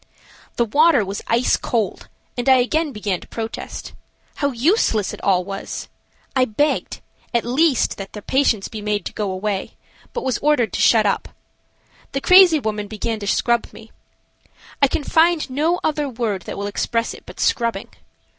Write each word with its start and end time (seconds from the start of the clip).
The 0.55 0.65
water 0.65 1.05
was 1.05 1.21
ice 1.27 1.55
cold, 1.55 2.07
and 2.35 2.49
I 2.49 2.55
again 2.55 2.91
began 2.91 3.19
to 3.21 3.27
protest. 3.27 3.93
How 4.37 4.49
useless 4.51 5.13
it 5.13 5.21
all 5.21 5.43
was! 5.45 5.89
I 6.35 6.43
begged, 6.45 7.01
at 7.35 7.45
least, 7.45 7.97
that 7.97 8.13
the 8.13 8.23
patients 8.23 8.67
be 8.67 8.81
made 8.81 9.05
to 9.05 9.13
go 9.13 9.29
away, 9.29 9.75
but 10.11 10.23
was 10.23 10.39
ordered 10.39 10.73
to 10.73 10.81
shut 10.81 11.05
up. 11.05 11.29
The 12.13 12.19
crazy 12.21 12.59
woman 12.59 12.87
began 12.87 13.19
to 13.19 13.27
scrub 13.27 13.71
me. 13.71 13.91
I 14.81 14.87
can 14.87 15.03
find 15.03 15.47
no 15.51 15.79
other 15.83 16.09
word 16.09 16.45
that 16.47 16.57
will 16.57 16.65
express 16.65 17.13
it 17.13 17.23
but 17.27 17.39
scrubbing. 17.39 17.89